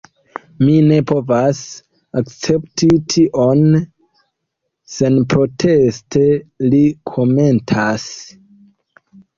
Mi 0.61 0.77
ne 0.91 0.95
povas 1.11 1.59
akcepti 2.21 2.89
tion 3.15 3.63
senproteste, 4.97 6.27
li 6.73 6.85
komentas. 7.15 8.13